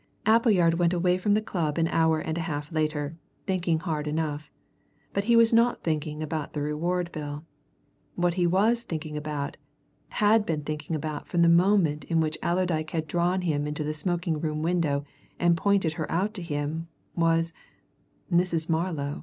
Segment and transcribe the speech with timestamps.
[0.25, 3.15] Appleyard went away from the club an hour and a half later,
[3.45, 4.49] thinking hard enough.
[5.13, 7.45] But he was not thinking about the reward bill.
[8.15, 9.57] What he was thinking about,
[10.09, 13.93] had been thinking about from the moment in which Allerdyke had drawn him into the
[13.93, 15.05] smoking room window
[15.39, 17.53] and pointed her out to him, was
[18.33, 18.67] Mrs.
[18.67, 19.19] Marlow.